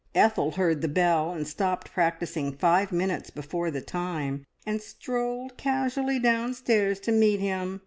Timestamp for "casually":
5.57-6.17